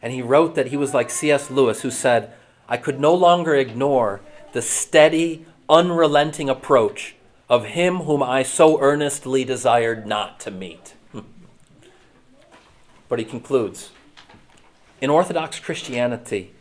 And 0.00 0.12
he 0.12 0.22
wrote 0.22 0.54
that 0.54 0.68
he 0.68 0.76
was 0.76 0.94
like 0.94 1.10
C.S. 1.10 1.50
Lewis, 1.50 1.82
who 1.82 1.90
said, 1.90 2.32
I 2.68 2.76
could 2.76 3.00
no 3.00 3.12
longer 3.12 3.54
ignore 3.54 4.20
the 4.52 4.62
steady, 4.62 5.44
unrelenting 5.68 6.48
approach 6.48 7.16
of 7.48 7.64
him 7.66 8.00
whom 8.00 8.22
I 8.22 8.44
so 8.44 8.80
earnestly 8.80 9.44
desired 9.44 10.06
not 10.06 10.38
to 10.40 10.50
meet. 10.52 10.94
but 13.08 13.18
he 13.18 13.24
concludes 13.24 13.90
in 15.00 15.10
Orthodox 15.10 15.58
Christianity, 15.58 16.52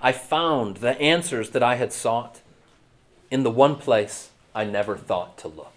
I 0.00 0.12
found 0.12 0.78
the 0.78 0.98
answers 1.00 1.50
that 1.50 1.62
I 1.62 1.76
had 1.76 1.92
sought 1.92 2.40
in 3.30 3.42
the 3.42 3.50
one 3.50 3.76
place 3.76 4.30
I 4.54 4.64
never 4.64 4.96
thought 4.96 5.38
to 5.38 5.48
look. 5.48 5.72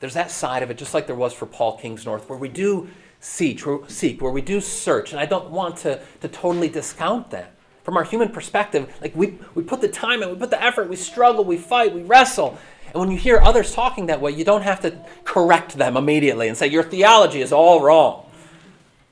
There's 0.00 0.14
that 0.14 0.30
side 0.30 0.62
of 0.62 0.70
it, 0.70 0.78
just 0.78 0.94
like 0.94 1.06
there 1.06 1.16
was 1.16 1.32
for 1.32 1.46
Paul 1.46 1.78
Kingsnorth, 1.78 2.28
where 2.28 2.38
we 2.38 2.48
do 2.48 2.88
seek, 3.20 3.62
seek 3.88 4.22
where 4.22 4.32
we 4.32 4.42
do 4.42 4.60
search. 4.60 5.12
And 5.12 5.20
I 5.20 5.26
don't 5.26 5.50
want 5.50 5.78
to, 5.78 6.00
to 6.20 6.28
totally 6.28 6.68
discount 6.68 7.30
that. 7.30 7.54
From 7.82 7.96
our 7.96 8.04
human 8.04 8.28
perspective, 8.28 8.94
like 9.00 9.16
we, 9.16 9.38
we 9.54 9.62
put 9.62 9.80
the 9.80 9.88
time 9.88 10.22
in, 10.22 10.28
we 10.28 10.36
put 10.36 10.50
the 10.50 10.62
effort, 10.62 10.88
we 10.88 10.96
struggle, 10.96 11.44
we 11.44 11.56
fight, 11.56 11.94
we 11.94 12.02
wrestle. 12.02 12.58
And 12.86 13.00
when 13.00 13.10
you 13.10 13.16
hear 13.16 13.38
others 13.38 13.74
talking 13.74 14.06
that 14.06 14.20
way, 14.20 14.30
you 14.30 14.44
don't 14.44 14.62
have 14.62 14.80
to 14.80 14.98
correct 15.24 15.76
them 15.76 15.96
immediately 15.96 16.48
and 16.48 16.56
say, 16.56 16.66
Your 16.66 16.82
theology 16.82 17.40
is 17.40 17.52
all 17.52 17.82
wrong. 17.82 18.27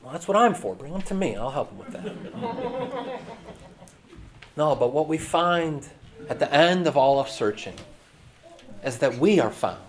Well, 0.07 0.13
that's 0.13 0.29
what 0.29 0.37
I'm 0.37 0.55
for. 0.55 0.77
Bring 0.77 0.93
them 0.93 1.03
to 1.03 1.15
me. 1.15 1.35
I'll 1.35 1.51
help 1.51 1.71
them 1.71 1.79
with 1.79 1.89
that. 1.89 3.21
no, 4.57 4.77
but 4.77 4.93
what 4.93 5.09
we 5.09 5.19
find 5.19 5.85
at 6.29 6.39
the 6.39 6.55
end 6.55 6.87
of 6.87 6.97
all 6.97 7.19
of 7.19 7.29
searching 7.29 7.75
is 8.85 8.99
that 8.99 9.19
we 9.19 9.41
are 9.41 9.51
found, 9.51 9.83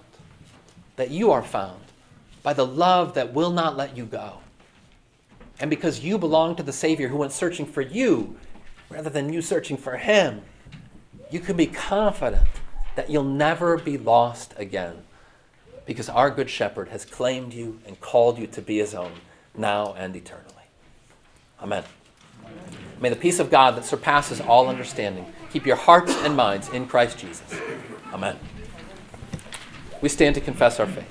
that 0.96 1.12
you 1.12 1.32
are 1.32 1.44
found 1.44 1.84
by 2.42 2.54
the 2.54 2.66
love 2.66 3.14
that 3.14 3.32
will 3.32 3.52
not 3.52 3.78
let 3.78 3.96
you 3.96 4.06
go. 4.06 4.40
And 5.60 5.70
because 5.70 6.04
you 6.04 6.18
belong 6.18 6.56
to 6.56 6.64
the 6.64 6.74
Savior 6.74 7.10
who 7.10 7.18
went 7.18 7.32
searching 7.32 7.68
for 7.68 7.84
you 7.84 8.40
rather 8.90 9.12
than 9.12 9.32
you 9.32 9.44
searching 9.44 9.78
for 9.78 9.98
Him, 9.98 10.42
you 11.30 11.40
can 11.40 11.56
be 11.56 11.68
confident 11.68 12.48
that 12.96 13.12
you'll 13.12 13.24
never 13.24 13.78
be 13.78 14.00
lost 14.00 14.56
again 14.58 15.04
because 15.86 16.10
our 16.10 16.32
Good 16.32 16.50
Shepherd 16.50 16.90
has 16.90 17.06
claimed 17.06 17.54
you 17.54 17.80
and 17.86 18.02
called 18.02 18.40
you 18.40 18.48
to 18.48 18.64
be 18.64 18.80
His 18.80 18.96
own 18.96 19.12
now 19.58 19.94
and 19.98 20.16
eternally. 20.16 20.54
Amen. 21.62 21.84
May 23.00 23.10
the 23.10 23.16
peace 23.16 23.40
of 23.40 23.50
God 23.50 23.76
that 23.76 23.86
surpasses 23.86 24.42
all 24.42 24.68
understanding 24.68 25.32
keep 25.52 25.66
your 25.66 25.76
hearts 25.76 26.14
and 26.18 26.36
minds 26.36 26.70
in 26.70 26.88
Christ 26.88 27.18
Jesus. 27.18 27.54
Amen. 28.14 28.38
We 30.02 30.10
stand 30.10 30.36
to 30.36 30.42
confess 30.42 30.80
our 30.80 30.88
faith. 30.88 31.08